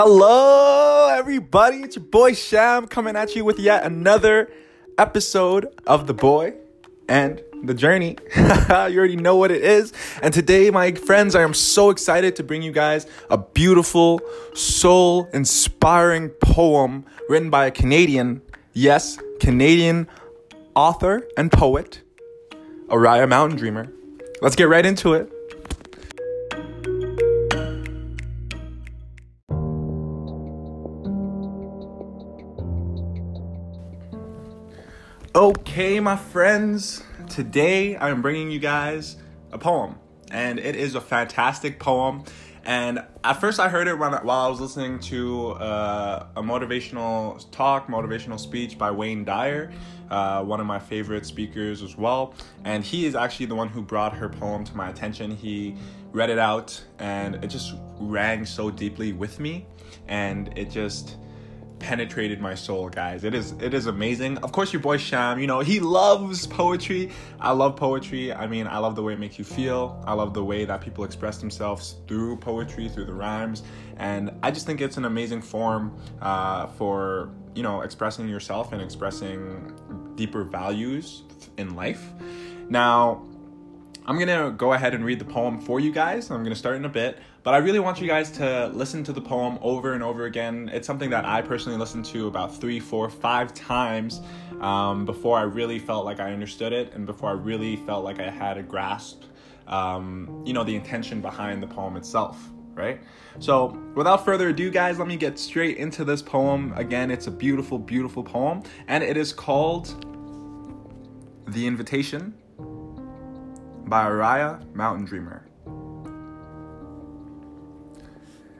[0.00, 1.78] Hello, everybody.
[1.78, 4.48] It's your boy Sham coming at you with yet another
[4.96, 6.54] episode of The Boy
[7.08, 8.16] and the Journey.
[8.36, 9.92] you already know what it is.
[10.22, 14.20] And today, my friends, I am so excited to bring you guys a beautiful,
[14.54, 18.40] soul inspiring poem written by a Canadian,
[18.74, 20.06] yes, Canadian
[20.76, 22.02] author and poet,
[22.86, 23.92] Oriah Mountain Dreamer.
[24.42, 25.32] Let's get right into it.
[35.38, 39.18] Okay, my friends, today I'm bringing you guys
[39.52, 39.94] a poem,
[40.32, 42.24] and it is a fantastic poem.
[42.64, 47.48] And at first, I heard it when, while I was listening to uh, a motivational
[47.52, 49.70] talk, motivational speech by Wayne Dyer,
[50.10, 52.34] uh, one of my favorite speakers as well.
[52.64, 55.30] And he is actually the one who brought her poem to my attention.
[55.30, 55.76] He
[56.10, 59.66] read it out, and it just rang so deeply with me,
[60.08, 61.14] and it just
[61.78, 63.24] penetrated my soul, guys.
[63.24, 64.38] It is it is amazing.
[64.38, 67.10] Of course, your boy Sham, you know, he loves poetry.
[67.40, 68.32] I love poetry.
[68.32, 70.02] I mean, I love the way it makes you feel.
[70.06, 73.62] I love the way that people express themselves through poetry, through the rhymes,
[73.96, 78.82] and I just think it's an amazing form uh, for you know expressing yourself and
[78.82, 79.72] expressing
[80.14, 81.22] deeper values
[81.56, 82.12] in life.
[82.68, 83.22] Now,
[84.08, 86.30] I'm gonna go ahead and read the poem for you guys.
[86.30, 89.12] I'm gonna start in a bit, but I really want you guys to listen to
[89.12, 90.70] the poem over and over again.
[90.72, 94.22] It's something that I personally listened to about three, four, five times
[94.62, 98.18] um, before I really felt like I understood it and before I really felt like
[98.18, 99.24] I had a grasp,
[99.66, 102.48] um, you know, the intention behind the poem itself.
[102.72, 103.02] Right?
[103.40, 106.72] So, without further ado, guys, let me get straight into this poem.
[106.76, 110.06] Again, it's a beautiful, beautiful poem, and it is called
[111.48, 112.32] The Invitation
[113.88, 115.46] by Oriah Mountain Dreamer.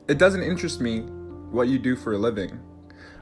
[0.09, 1.01] It doesn't interest me
[1.51, 2.59] what you do for a living.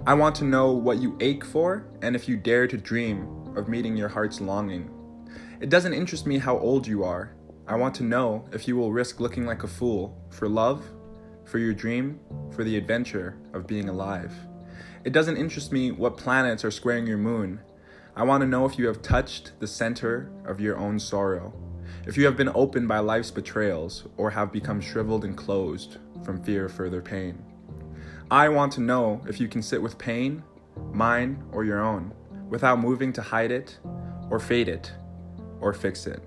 [0.06, 3.68] I want to know what you ache for and if you dare to dream of
[3.68, 4.88] meeting your heart's longing.
[5.60, 7.34] It doesn't interest me how old you are.
[7.66, 10.84] I want to know if you will risk looking like a fool for love,
[11.44, 12.20] for your dream,
[12.52, 14.32] for the adventure of being alive.
[15.02, 17.60] It doesn't interest me what planets are squaring your moon.
[18.14, 21.52] I want to know if you have touched the center of your own sorrow
[22.06, 26.42] if you have been opened by life's betrayals or have become shriveled and closed from
[26.42, 27.44] fear of further pain.
[28.30, 30.42] I want to know if you can sit with pain,
[30.92, 32.12] mine or your own,
[32.48, 33.78] without moving to hide it
[34.30, 34.92] or fade it
[35.60, 36.22] or fix it.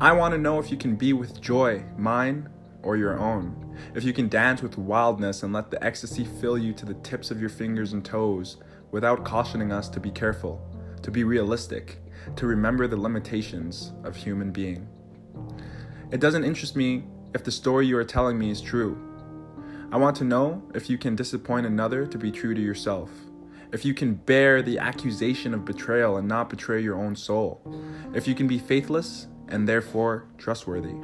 [0.00, 2.48] I want to know if you can be with joy, mine
[2.82, 3.76] or your own.
[3.94, 7.30] If you can dance with wildness and let the ecstasy fill you to the tips
[7.30, 8.56] of your fingers and toes
[8.90, 10.60] without cautioning us to be careful,
[11.02, 11.98] to be realistic,
[12.36, 14.88] to remember the limitations of human being.
[16.10, 17.04] It doesn't interest me
[17.34, 18.98] if the story you are telling me is true.
[19.92, 23.10] I want to know if you can disappoint another to be true to yourself.
[23.72, 27.60] If you can bear the accusation of betrayal and not betray your own soul.
[28.14, 30.94] If you can be faithless and therefore trustworthy.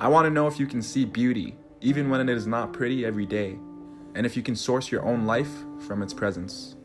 [0.00, 3.04] I want to know if you can see beauty, even when it is not pretty
[3.04, 3.58] every day,
[4.14, 5.50] and if you can source your own life
[5.86, 6.76] from its presence.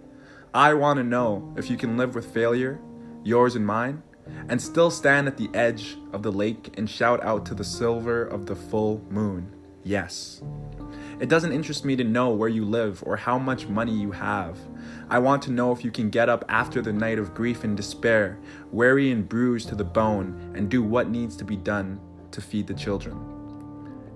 [0.54, 2.80] I want to know if you can live with failure,
[3.24, 4.04] yours and mine,
[4.50, 8.24] and still stand at the edge of the lake and shout out to the silver
[8.24, 9.54] of the full moon,
[9.84, 10.42] yes.
[11.20, 14.58] It doesn't interest me to know where you live or how much money you have.
[15.10, 17.78] I want to know if you can get up after the night of grief and
[17.78, 18.40] despair,
[18.72, 22.00] weary and bruised to the bone, and do what needs to be done
[22.32, 23.18] to feed the children.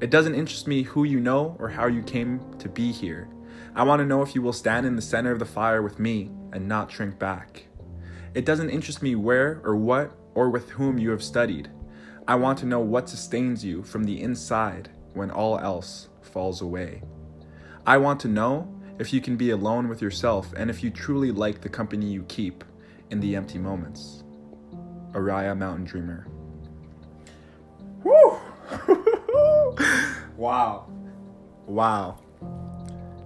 [0.01, 3.29] It doesn't interest me who you know or how you came to be here.
[3.75, 5.99] I want to know if you will stand in the center of the fire with
[5.99, 7.66] me and not shrink back.
[8.37, 11.71] It doesn't interest me where or what or with whom you have studied.
[12.27, 17.01] I want to know what sustains you from the inside when all else falls away.
[17.83, 21.31] I want to know if you can be alone with yourself and if you truly
[21.31, 22.63] like the company you keep
[23.09, 24.23] in the empty moments.
[25.15, 26.27] Oriah Mountain Dreamer.
[28.03, 28.37] Woo!
[30.37, 30.87] wow.
[31.65, 32.19] Wow.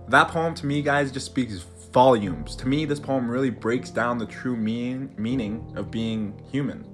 [0.07, 2.55] That poem to me, guys, just speaks volumes.
[2.55, 6.87] To me, this poem really breaks down the true meaning, meaning of being human.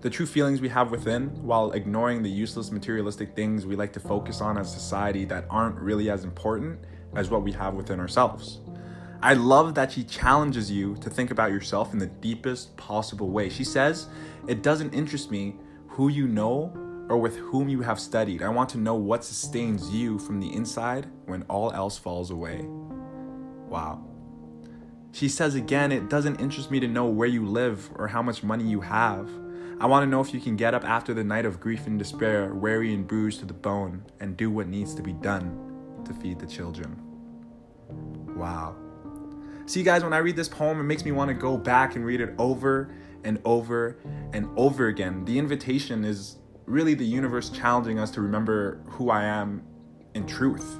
[0.00, 4.00] The true feelings we have within while ignoring the useless materialistic things we like to
[4.00, 6.80] focus on as society that aren't really as important
[7.14, 8.60] as what we have within ourselves.
[9.22, 13.50] I love that she challenges you to think about yourself in the deepest possible way.
[13.50, 14.06] She says,
[14.48, 15.56] It doesn't interest me
[15.88, 16.72] who you know
[17.10, 18.42] or with whom you have studied.
[18.42, 22.64] I want to know what sustains you from the inside when all else falls away.
[23.68, 24.09] Wow.
[25.12, 28.42] She says again, it doesn't interest me to know where you live or how much
[28.42, 29.28] money you have.
[29.80, 31.98] I want to know if you can get up after the night of grief and
[31.98, 36.12] despair, weary and bruised to the bone, and do what needs to be done to
[36.14, 36.96] feed the children.
[38.36, 38.76] Wow.
[39.66, 42.04] See, guys, when I read this poem, it makes me want to go back and
[42.04, 43.96] read it over and over
[44.32, 45.24] and over again.
[45.24, 46.36] The invitation is
[46.66, 49.62] really the universe challenging us to remember who I am
[50.14, 50.78] in truth.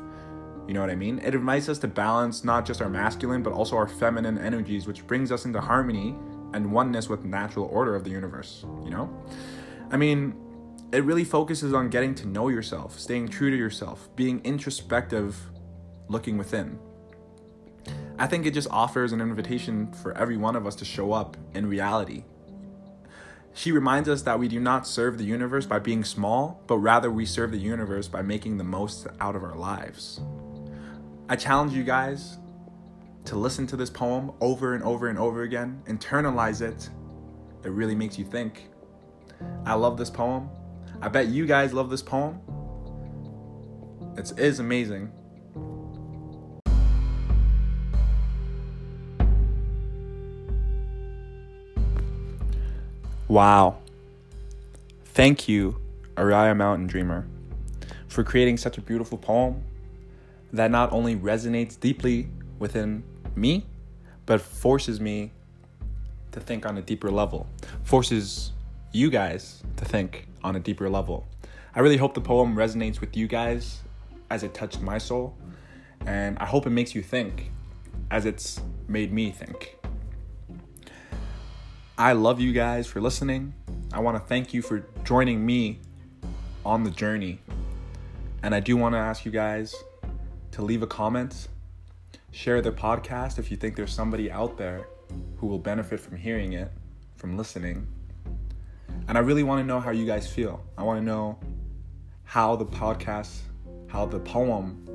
[0.70, 1.19] You know what I mean?
[1.25, 5.05] It invites us to balance not just our masculine, but also our feminine energies, which
[5.05, 6.14] brings us into harmony
[6.55, 9.12] and oneness with natural order of the universe, you know?
[9.90, 10.32] I mean,
[10.93, 15.37] it really focuses on getting to know yourself, staying true to yourself, being introspective,
[16.06, 16.78] looking within.
[18.17, 21.37] I think it just offers an invitation for every one of us to show up
[21.52, 22.22] in reality.
[23.55, 27.11] She reminds us that we do not serve the universe by being small, but rather
[27.11, 30.20] we serve the universe by making the most out of our lives.
[31.31, 32.38] I challenge you guys
[33.27, 36.91] to listen to this poem over and over and over again, internalize it.
[37.65, 38.69] It really makes you think.
[39.65, 40.50] I love this poem.
[41.00, 42.41] I bet you guys love this poem.
[44.19, 45.12] It is amazing.
[53.29, 53.79] Wow.
[55.05, 55.81] Thank you,
[56.17, 57.29] Oriah Mountain Dreamer,
[58.09, 59.62] for creating such a beautiful poem
[60.52, 63.02] that not only resonates deeply within
[63.37, 63.67] me,
[64.26, 65.32] but forces me
[66.32, 67.47] to think on a deeper level,
[67.82, 68.52] forces
[68.93, 71.26] you guys to think on a deeper level.
[71.75, 73.81] I really hope the poem resonates with you guys
[74.31, 75.37] as it touched my soul,
[76.06, 77.50] and I hope it makes you think
[78.11, 79.76] as it's made me think.
[81.99, 83.55] I love you guys for listening.
[83.93, 85.81] I want to thank you for joining me
[86.64, 87.41] on the journey.
[88.43, 89.75] And I do want to ask you guys
[90.52, 91.49] to leave a comment,
[92.32, 94.87] share the podcast if you think there's somebody out there
[95.37, 96.70] who will benefit from hearing it,
[97.17, 97.87] from listening.
[99.08, 100.62] And I really want to know how you guys feel.
[100.76, 101.38] I want to know
[102.25, 103.38] how the podcast,
[103.88, 104.87] how the poem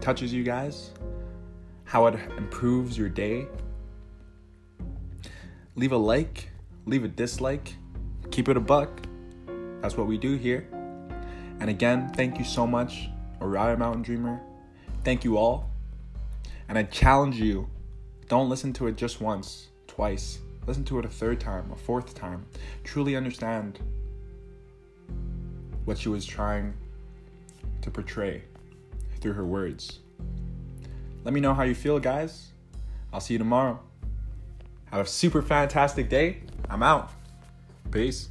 [0.00, 0.90] touches you guys,
[1.84, 3.46] how it improves your day.
[5.76, 6.50] Leave a like,
[6.86, 7.74] leave a dislike,
[8.30, 9.06] keep it a buck.
[9.80, 10.66] That's what we do here.
[11.60, 13.08] And again, thank you so much,
[13.40, 14.40] Oriah Mountain Dreamer.
[15.04, 15.70] Thank you all.
[16.68, 17.68] And I challenge you
[18.28, 20.38] don't listen to it just once, twice.
[20.66, 22.46] Listen to it a third time, a fourth time.
[22.84, 23.78] Truly understand
[25.84, 26.72] what she was trying
[27.82, 28.44] to portray
[29.20, 30.00] through her words.
[31.22, 32.52] Let me know how you feel, guys.
[33.12, 33.80] I'll see you tomorrow.
[34.86, 36.42] Have a super fantastic day.
[36.70, 37.10] I'm out.
[37.90, 38.30] Peace.